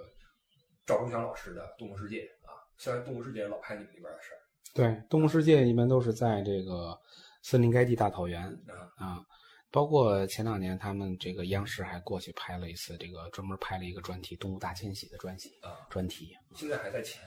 [0.86, 2.54] 赵忠祥老师的《动物世界》啊。
[2.78, 4.40] 虽然《动物世界》老拍你们那边的事儿，
[4.74, 6.98] 对，《动物世界》一般都是在这个
[7.42, 9.26] 森林盖地大草原啊啊。
[9.72, 16.36] 包括前两年，他们这个央视还过去拍了一次，这个专门拍了一个专题《动物大迁徙》的专题啊专题。
[16.56, 17.22] 现在还在迁。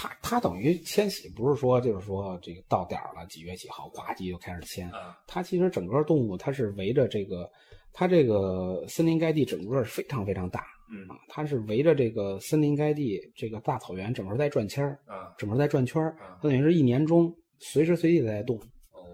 [0.00, 4.90] 它它等于迁徙，不是说就是说这个到点儿了几月几号，呱唧就开始迁。
[4.92, 7.50] 啊，它其实整个动物它是围着这个，
[7.92, 10.64] 它这个森林盖地整个非常非常大。
[10.90, 18.56] 嗯啊，它是围着这个森林盖地这个大草原整个在转圈儿啊，整个在转圈儿啊，等于是一年中随时随地在动。
[18.92, 19.04] 哦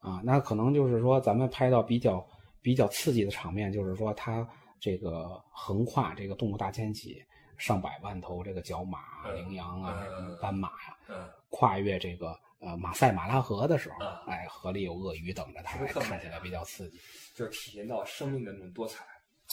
[0.00, 2.26] 啊，那可能就是说咱们拍到比较。
[2.64, 7.20] 比较刺激的场面就是说，它这个横跨这个动物大迁徙，
[7.62, 10.04] 上百万头这个角马、羚羊啊、
[10.40, 10.68] 斑马
[11.08, 17.00] 呀，跨越这个呃马赛马拉河的时候，哎，河里有鳄鱼等着它， 看起来比较刺激，
[17.36, 19.04] 就是体验到生命的那种多彩，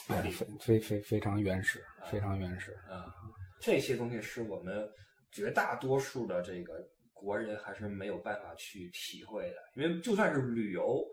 [0.08, 3.14] 哎，非非非非常原始，非常原始啊！
[3.60, 4.90] 这些东西是我们
[5.32, 11.06] 绝大多数的这个国人还是没有办法去体会的，因为就算是旅游。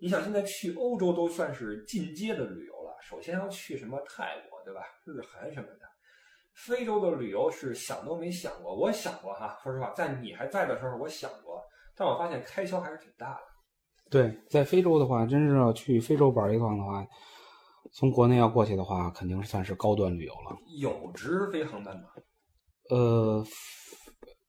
[0.00, 4.80] 你想现在去欧洲都算是进阶的旅游了，首先要去什么泰国，对吧？
[5.04, 5.88] 日韩什么的。
[6.54, 11.60] 非洲的旅游是想都没想过，我想过哈，说实话，在你还在的时候我想过，
[11.96, 13.40] 但我发现开销还是挺大的。
[14.10, 17.04] 对，在非洲的话，真是要去非洲玩一趟的话，
[17.92, 20.56] 从国内要过去的话，肯定算是高端旅游了。
[20.78, 22.08] 有直飞航班吗？
[22.90, 23.42] 呃，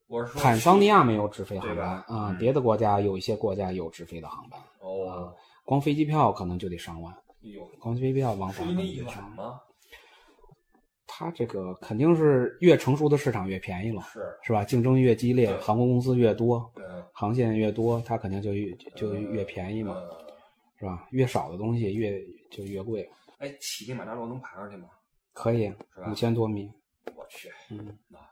[0.06, 4.60] 我是说坦桑尼亚没有直飞航班啊、嗯，别的国家有一些国家有直飞的航班。
[4.80, 7.14] 哦，光飞机票可能就得上万。
[7.40, 9.58] 有光飞机票往返是因为远吗？
[11.16, 14.64] 它这个肯定是越成熟的市场越便宜了，是是吧？
[14.64, 20.10] 竞争越激烈，航空公司越多，嗯，航线越多，它肯定就越就越便宜嘛，嗯、
[20.76, 21.06] 是吧？
[21.12, 23.08] 越少的东西越就越贵。
[23.38, 24.88] 哎，乞力马扎罗能爬上去吗？
[25.32, 25.72] 可以，
[26.10, 26.68] 五千多米。
[27.14, 28.26] 我去，嗯啊，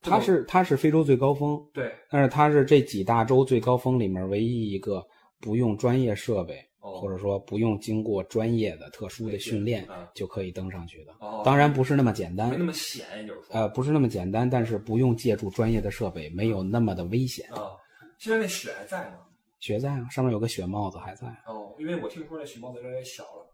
[0.00, 5.06] 它是它是非洲最高峰，对，但是它是这几大洲最高峰里面唯一一个
[5.38, 6.69] 不用专业设备。
[6.80, 17.50] 哦、或者说不用经过专业的、特殊的训练嗯、就可以登上去的，哦、当然不是那么简单，没那么险，就是说，呃，不是那么简单，但是不用借助专业的设备，没有那么的危险。
[17.52, 17.76] 啊，
[18.18, 19.18] 现在那雪还在吗？
[19.60, 21.26] 雪在啊，上面有个雪帽子还在。
[21.46, 23.46] 哦，因为我听说那雪帽子越来越小了。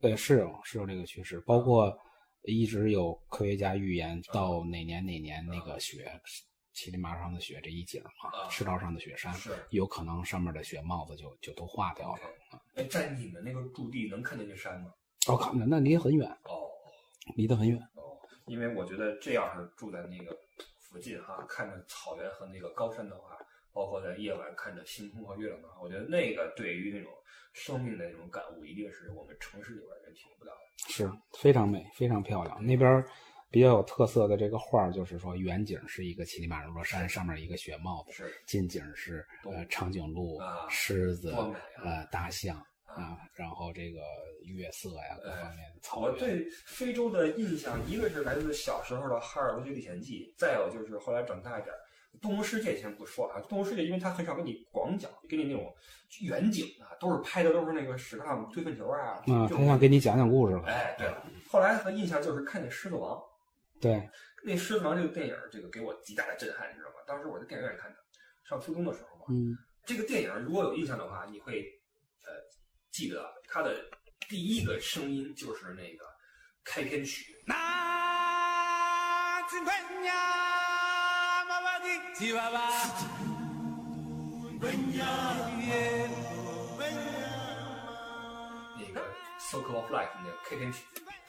[0.00, 1.96] 对，是有是有这个趋势，包括
[2.44, 6.10] 一直有科学家预言，到哪年哪年那个雪。
[6.72, 12.20] 乞力马扎上的雪这一景啊，赤道上的雪山是有可能上面的雪帽子就就都化掉了。
[12.74, 14.92] 哎，在你们那个驻地能看见这山吗？
[15.28, 16.68] 哦，看着那离很远哦，
[17.36, 18.16] 离得很远哦。
[18.46, 20.36] 因为我觉得这要是住在那个
[20.78, 23.36] 附近哈，看着草原和那个高山的话，
[23.72, 27.12] 包括在夜晚看着星空和月亮的话，我觉得那个对于那种
[27.52, 30.58] 生命的那种感悟，一定是我们城市里边人体会不到的。
[30.88, 32.64] 是非常美，非常漂亮。
[32.64, 33.04] 那边
[33.52, 41.32] 比较有特色的这个画儿，就是说远景是一个乞力马扎罗山，上面一个雪帽子，是近景是呃长颈鹿、啊狮子、
[41.84, 44.00] 呃大象啊，然后这个
[44.46, 46.12] 月色呀各方面的草原。
[46.12, 51.74] 我对非洲的印象，一个是来自小时候的《哈尔罗杰历险记》，再有就是后来长大一点，
[52.22, 55.70] 《动物世界》先不说啊，《动物世界》因为它很少给你广角，给你那种
[56.22, 60.62] 远景啊，都是拍的都是那个史克汉姆推粪球啊，啊，他想给你讲讲故事了。
[60.66, 63.16] 哎，对了，后来的印象就是看见《狮子王》，
[63.82, 64.08] 对，
[64.44, 66.96] 那《狮子王》这个电影，这个给我极大的震撼，你知道吗？
[67.04, 67.96] 当时我在电影院看的，
[68.48, 69.24] 上初中的时候嘛。
[69.28, 71.64] 嗯，这个电影如果有印象的话，你会
[72.24, 72.30] 呃
[72.92, 73.84] 记得它的
[74.28, 76.04] 第一个声音就是那个
[76.62, 77.42] 开篇曲。
[77.44, 77.54] 那
[88.94, 89.00] 个
[89.40, 90.84] 《Circle of Life》那个开篇曲，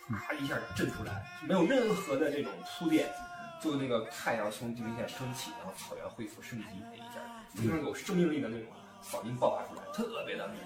[0.09, 3.09] 啪一下震出来，没有任何的这种铺垫，
[3.61, 10.57] 就那个太阳从地平线升起，然后草原恢复生机那一下，非常有生命力的那种嗓音爆发出来，特别的美。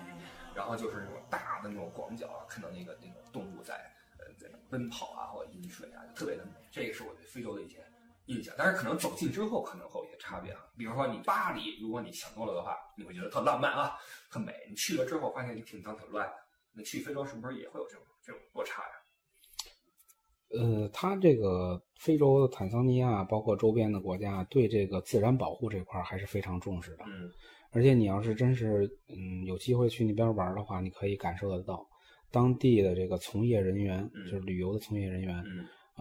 [0.55, 3.75] 然后就是那种大的那种广角啊，看到那个那个动物在
[4.17, 6.51] 呃在奔跑啊或者饮水啊，就特别的美。
[6.71, 7.85] 这个是我对非洲的一些
[8.25, 10.61] 印象，但是可能走近之后可能会有一些差别啊。
[10.75, 13.95] 比如说你巴黎，如果你想多了的话，你会觉得特浪漫啊，
[14.31, 14.65] 特美。
[14.67, 16.33] 你去了之后发现你挺脏挺乱的。
[16.73, 18.89] 那去非洲是不是也会有这种这种落差呀？
[20.49, 27.03] 呃，他这个非洲、坦桑尼亚，包括周边的国家，对这个自然保护这块还是非常重视的。
[27.07, 27.31] 嗯
[27.71, 31.85] 而且你要是真是嗯有机会去那边玩的话，你可以感受得到
[32.31, 35.43] 当地的这个从业人员，嗯就是旅游的从业人员啊、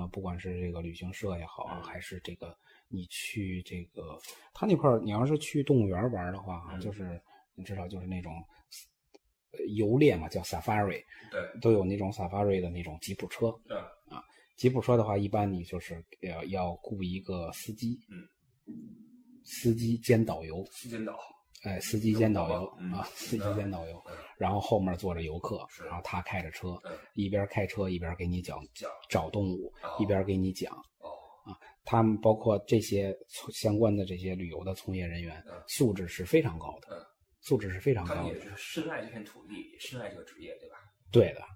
[0.04, 2.56] 嗯不管是这个旅行社也好还是这个
[2.88, 4.16] 你去这个
[4.54, 7.20] 他那块，你要是去动物园玩的话就是
[7.56, 8.32] 你知道，就是那种
[9.52, 13.48] 呃游猎嘛，叫 safari，对，都有那种 safari 的那种吉普车。
[13.68, 14.22] 嗯
[14.56, 18.24] 吉普车的话，一般你就是要要雇一个司机，嗯，
[19.44, 21.18] 司机兼导游，时间岛。
[21.62, 30.72] 哎，司机兼导游、嗯啊，司机兼导游，嗯然后后面坐着游客，然后他开着车，嗯一边开车一边给你讲讲找动物，哦一边给你讲。
[30.98, 31.10] 哦
[31.84, 33.16] 他们包括这些
[33.52, 37.04] 相关的这些旅游的从业人员，嗯素质是非常高的，嗯
[37.40, 38.40] 素质是非常高的。
[38.56, 40.76] 是深爱这片土地，也深爱这个职业，对吧？
[41.12, 41.46] 对的，啊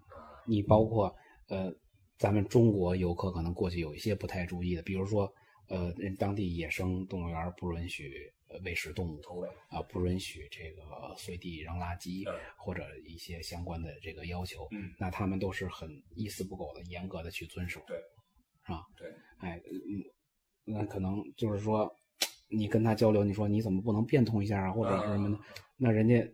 [0.46, 1.14] 你包括
[1.48, 1.72] 呃，
[2.20, 5.32] 咱们中国游客可能过去有一些不太注意的，比如说
[5.68, 9.18] 呃，人当地野生动物园不允许呃喂食动物。
[9.70, 10.82] 啊、不允许这个
[11.16, 17.80] 随地扔垃圾嗯或者一些相关的这个要求，嗯那他们都是很一丝不苟的、严格的去遵守。
[17.86, 17.96] 对，
[18.66, 18.84] 是吧？
[18.98, 20.04] 对，哎，嗯，
[20.66, 21.90] 那可能就是说，
[22.48, 25.40] 你跟他交流，你说你怎么不能变通一下啊，或者是什么的，嗯
[25.78, 26.30] 那人家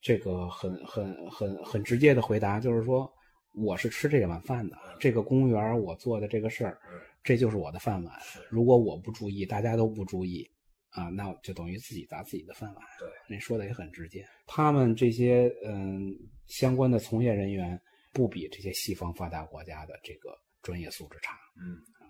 [0.00, 3.12] 这个很很很很直接的回答就是说，
[3.56, 8.14] 我是吃这碗饭的，这个公务员我做的这个事儿，嗯这就是我的饭碗。
[8.50, 10.48] 如果我不注意，大家都不注意
[10.90, 12.84] 啊，那就等于自己砸自己的饭碗。
[13.00, 14.24] 对，那说的也很直接。
[14.46, 16.14] 他们这些嗯
[16.46, 17.80] 相关的从业人员
[18.12, 21.34] 不比这些西方发达国家的这个专业素质差。
[21.60, 22.06] 嗯啊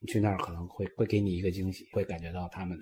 [0.00, 2.78] 你去那儿可能会会给你一个惊喜，会感觉到他们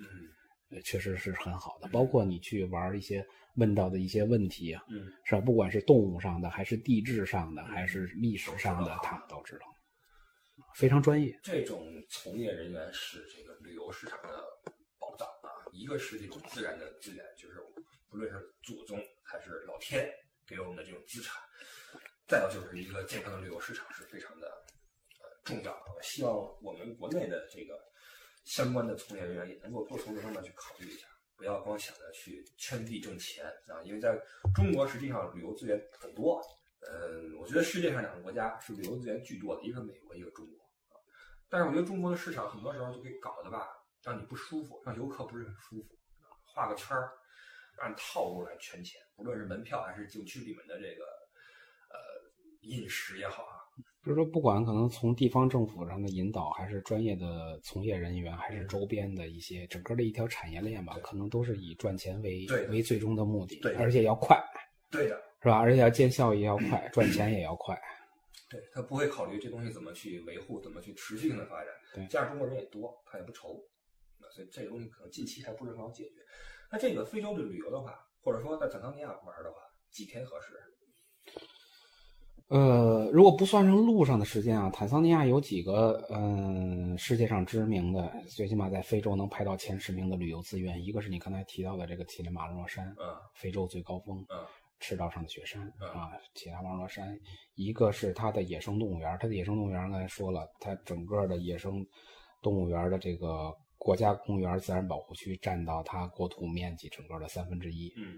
[0.83, 1.87] 确实是很好的。
[1.89, 3.25] 包括你去玩一些
[3.55, 5.41] 问到的一些问题啊，嗯，是吧？
[5.41, 9.65] 不管是动物上的，还是地质上的，还是历史上的，他们都知道，
[10.75, 11.39] 非常专业。
[11.41, 14.43] 这种从业人员是这个旅游市场的
[14.99, 15.49] 宝藏啊！
[15.73, 17.55] 一个是这种自然的资源，就是
[18.09, 20.07] 不论是祖宗还是老天
[20.47, 21.41] 给我们的这种资产，
[22.27, 25.93] 再有就是一个健康的旅游市场是非常的呃重要的。
[25.95, 27.77] 我希望我们国内的这个
[28.47, 31.05] 相关的从业人员也能够多从这方面去考虑一下，
[31.35, 33.83] 不要光想着去圈地挣钱啊！
[33.83, 34.17] 因为在
[34.55, 36.41] 中国实际上旅游资源很多，
[36.89, 40.65] 嗯，我觉得世界上两个国家是旅游资源巨多的，一个美国，一个中国。
[41.49, 43.67] 但是我觉得中国的市场很多时候就给搞得吧，
[44.01, 45.89] 让你不舒服，让游客不是很舒服，
[46.45, 47.11] 画个圈儿，
[47.79, 51.03] 按套路来圈钱，不论是门票还是景区里面的这个
[51.89, 51.97] 呃
[52.61, 53.56] 饮食也好啊，
[54.07, 64.41] 就是说，不管可能从地方政府上的引导，还是专业的从业人员，还是周边的一些整个的一条产业链吧，可能都是以赚钱为为最终的目的对，而且要快，
[64.89, 65.57] 对的，是吧？
[65.57, 67.77] 而且要见效也要快，赚钱也要快。
[68.49, 71.73] 对他不会考虑这东西怎么去维护，怎么去持续性的发展。
[71.93, 73.61] 对加上中国人也多，他也不愁，
[74.31, 76.21] 所以这个东西可能近期还不是很好解决。
[76.71, 79.57] 那这个非洲的旅游的话，或者说在坦桑尼亚玩的话，
[79.91, 80.53] 几天合适？
[82.49, 94.45] 呃，如果不算上路上的时间啊，坦桑尼亚有几个嗯世界上知名的，最起码在非洲能排到前十名的旅游资源，一个是你刚才提到的这个乞力马扎罗山，嗯非洲最高峰，嗯
[94.79, 97.05] 赤道上的雪山嗯啊，乞力马扎罗山；
[97.55, 101.85] 一个是它的野生动物园，它的野生动物园刚才说了，它整个的野生
[102.41, 108.17] 动物园的这个国家公园自然保护区占到它国土面积整个的三分之一，嗯。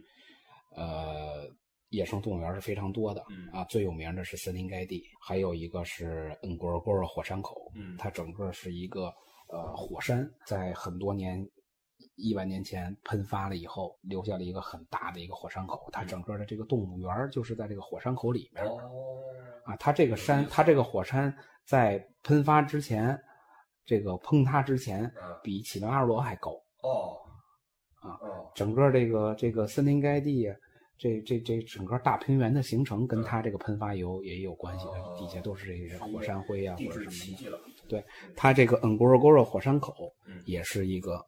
[0.76, 1.50] 呃，
[1.90, 9.14] 野生动物园是非常多的，嗯啊，最有名的是森林盖地，还有一个是恩格尔戈尔火山口，嗯它整个是一个
[9.48, 11.48] 呃火山，在很多年。
[12.16, 15.90] 亿万年前喷发了以后，留下了一个很大的一个火山口。
[15.92, 18.78] 它整个的这个动物园就是在这个火山口里面、哦
[19.64, 19.76] 啊。
[19.78, 21.34] 它这个山，它这个火山
[21.66, 23.18] 在喷发之前，
[23.86, 26.52] 这个崩塌之前，嗯比乞力马扎罗还高。
[26.84, 27.18] 哦
[28.02, 30.56] 啊哦整个这个这个森林盖地啊，
[31.00, 34.86] 这这这整个大平原的形成跟它这个喷发油也有关系
[35.18, 37.60] 底下都是这些火山灰啊或者什么的。
[37.88, 38.04] 对，
[38.36, 40.40] 它这个恩格尔戈尔火山口嗯。
[40.46, 41.26] 也是一个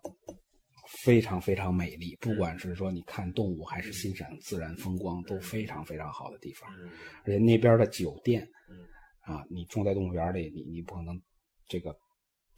[1.03, 6.69] 非常非常美丽，不管是说你看动物还是欣赏自然风光，都非常非常好的地方。
[6.77, 6.89] 嗯。
[7.23, 9.33] 而且那边的酒店嗯。
[9.33, 11.19] 啊，你住在动物园里，你你不可能
[11.67, 11.95] 这个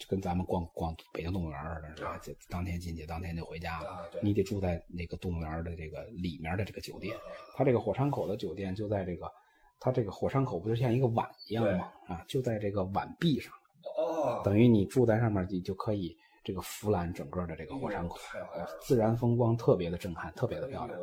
[0.03, 2.17] 就跟咱们逛逛北京动物园似的，是吧？
[2.17, 4.05] 就当天进去，当天就回家了。
[4.21, 7.15] 你得住在那个动物园的这个里面的这个酒店。
[7.55, 9.31] 它这个火山口的酒店就在这个，
[9.79, 11.89] 它这个火山口不就像一个碗一样吗？
[12.07, 13.53] 啊，就在这个碗壁上，
[13.97, 18.17] 哦，等于你住在上面，你就可以这个俯览整个的这个火山口，
[18.81, 20.99] 自然风光特别的震撼，特别的漂亮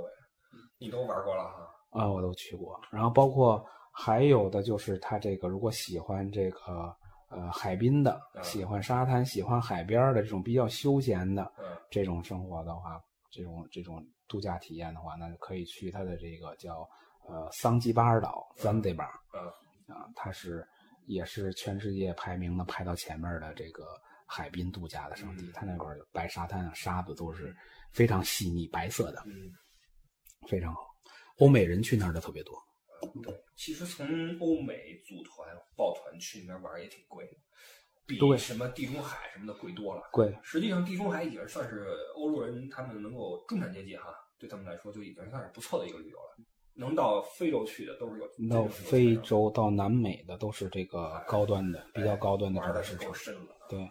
[0.79, 2.01] 你都玩过了哈？
[2.03, 2.11] 啊！
[2.11, 2.79] 我都去过。
[2.91, 6.95] 然后包括还有的就是它这个，如果喜欢这个
[7.31, 13.01] 呃海滨的，啊喜欢沙滩、喜欢海边的这种比较休闲的，嗯这种生活的话，
[13.31, 16.87] 这种这种度假体验的话，那就可以去它的这个叫
[17.28, 20.66] 呃桑基巴尔岛 （Zanzibar） 嗯啊，它是
[21.07, 23.85] 也是全世界排名的排到前面的这个
[24.26, 25.47] 海滨度假的圣地。
[25.47, 27.55] 嗯它那块儿白沙滩啊，沙子都是
[27.91, 29.51] 非常细腻白色的，嗯，
[30.49, 30.81] 非常好。
[31.39, 32.55] 欧美人去那儿的特别多。
[33.23, 34.07] 对，其实从
[34.41, 37.33] 欧美组团抱团去那边玩也挺贵的，
[38.07, 40.03] 比什么地中海什么的贵多了。
[40.13, 46.45] 贵，实际上，地中海已经算是欧洲人他们能够中产阶级哈，对他们来说就已经算是不错的一个旅游了。
[46.75, 53.07] 能到非洲去的都是有到非洲到南美的都是这个高端的，比较高端的是这个市场。
[53.09, 53.57] 够深了。
[53.69, 53.91] 对，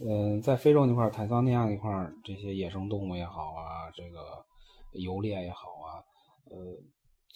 [0.00, 4.44] 嗯、在非洲那块儿，坦桑尼亚那块儿，这些野生动物也好啊，这个
[4.92, 6.02] 游猎也好啊，
[6.50, 6.56] 呃，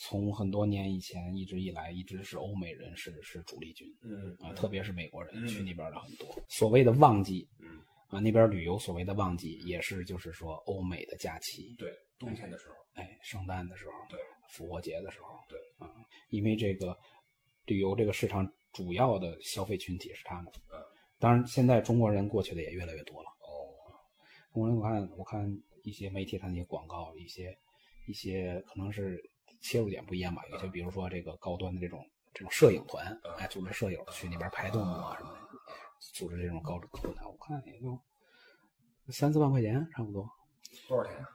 [0.03, 6.27] 从很多年以前一直以来，一直是欧美人是是主力军嗯啊，特别是美国人嗯去那边的很多。
[6.49, 7.79] 所谓的旺季嗯，
[8.09, 15.93] 啊，那边旅游所谓的旺季，也是就是说欧美的假期，对，冬天的时候，哎，圣诞的时候，对，复活节的时候，对啊，
[16.31, 16.97] 因为这个
[17.67, 20.51] 旅游这个市场主要的消费群体是他们。
[20.73, 20.81] 嗯，
[21.19, 23.29] 当然，现在中国人过去的也越来越多了。
[23.43, 23.77] 哦，
[24.55, 27.55] 中国人，我看我看一些媒体上的一些广告，一些
[28.07, 29.23] 一些可能是
[29.61, 30.43] 切入点不一样吧。
[30.51, 35.39] 有些比如说这个高端的这种这种摄影团，嗯哎，组织摄影去那边拍动物啊什么的，
[36.15, 37.99] 组织这种高高端，我看也就
[39.09, 40.29] 三四万块钱差不多。
[40.89, 41.29] 多少钱啊？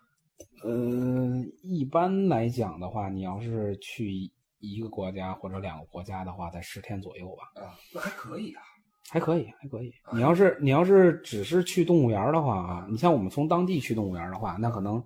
[0.64, 8.62] 嗯，一般来讲的话，你要是去一个国家或者两个国家的话，在十天左右吧，啊，那还可以啊。
[9.08, 9.94] 还可以，还可以。
[10.14, 15.04] 你要是你要是只是去动物园的话啊，你像我们从当地去动物园的话，那可能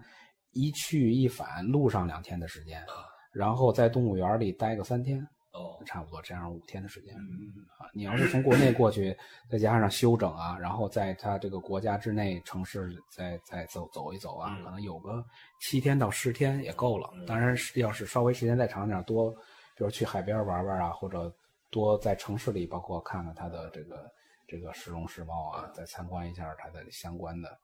[0.51, 5.19] 一去一返路上两天的时间，啊，然后在动物园里待个三天，
[5.51, 7.15] 哦，差不多这样五天的时间。
[7.15, 9.15] 嗯，啊，你要是从国内过去，
[9.49, 15.23] 再加上休整啊，然后在它这个国家之内城市再再走走一走啊，嗯可能有个
[15.61, 17.25] 七天到十天也够了嗯。
[17.25, 19.31] 当然是要是稍微时间再长点，多，
[19.75, 21.33] 比如去海边玩玩啊，或者
[21.69, 24.11] 多在城市里，包括看看它的这个
[24.47, 27.55] 这个市容市貌啊，再参观一下它的相关的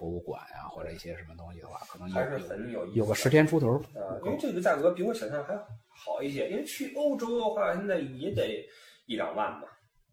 [0.00, 3.76] 博物馆呀、或者一些什么东西的话，可能还是很有意思有个十天出头。
[3.94, 5.54] 啊，因为这个价格比我想象还
[5.88, 6.48] 好一些。
[6.48, 8.66] 因为去欧洲的话，现在也得
[9.06, 9.68] 一两万吧，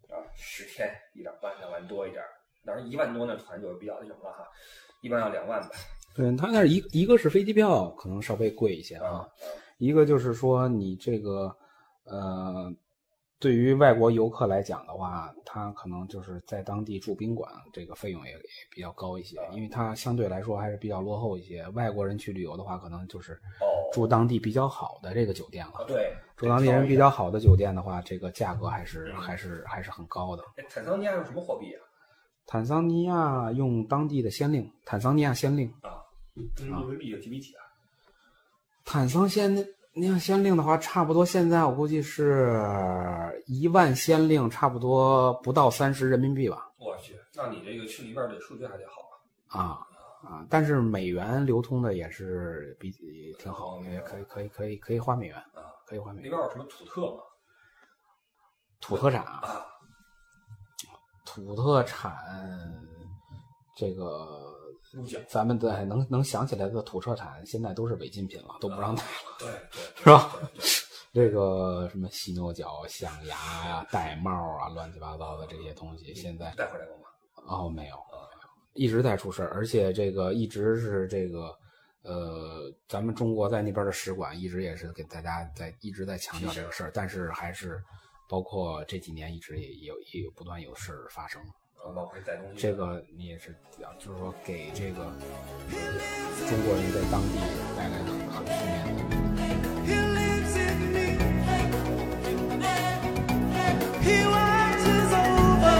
[0.10, 2.28] 啊，十天一两万，两万多一点儿。
[2.66, 4.46] 当然，一万多那团就比较那什么了哈，
[5.02, 5.70] 一般要两万吧。
[6.14, 9.30] 对，它那儿一一个是飞机票可能稍微贵一些啊啊，
[9.78, 11.56] 一个就是说你这个
[12.04, 12.70] 呃，
[13.40, 18.40] 对于外国游客来讲的话，他可能就是在当地住宾馆，这个费用也也
[18.72, 21.68] 比较高一些，因为它相对来说还是比较落后一些。
[21.70, 25.74] 外国人去旅游的话，可能就是哦，住当地比较好的这个酒店了。
[25.74, 30.44] 啊对，住当地人比较好的酒店的话，这个价格还是还是还是很高的。
[30.56, 30.66] 哎。
[30.68, 31.80] 坦桑尼亚用什么货币啊？
[32.48, 35.72] 坦桑尼亚用当地的先令，坦桑尼亚先令。
[35.82, 36.02] 啊，
[36.56, 37.62] 跟人民币有几比几啊？
[38.84, 39.54] 坦桑先
[40.00, 42.62] 你像先令的话，差不多现在我估计是
[43.48, 46.70] 一万先令，差不多不到三十人民币吧。
[46.78, 49.02] 我去，那你这个去一半这数据还得好
[49.60, 49.60] 啊。
[49.60, 49.88] 啊
[50.30, 50.46] 啊！
[50.52, 52.92] 但是美元流通的也是比
[53.40, 56.30] 挺好，也可以可以可以可以花美元啊，可以花美元。
[56.30, 57.24] 那边有什么土特吗？
[58.80, 59.66] 土特产啊，
[61.26, 62.16] 土特产
[63.76, 64.54] 这个。
[65.28, 69.10] 咱们的能能想起来的土特产，现在都是违禁品了，都不让带了，
[69.40, 70.32] 对对， 是吧？
[71.14, 73.36] 这个什么犀牛角、象牙
[73.68, 77.04] 呀、玳瑁啊，乱七八糟的这些东西，现在带回来过吗？
[77.48, 77.96] 哦，没有，
[78.74, 81.58] 一直在出事而且这个一直是这个，
[82.04, 87.82] 呃，咱们中国在那边的使馆一直也是给大家在一直在强调这个事儿，但是还是
[88.30, 91.42] 包括这几年一直也有也有不断有事儿发生。
[92.56, 93.56] 这个你也是，
[94.00, 95.12] 就是说给这个
[96.48, 97.40] 中国人在当地
[97.76, 99.00] 带来很很负面的。
[104.04, 105.78] He rises over.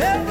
[0.00, 0.29] Every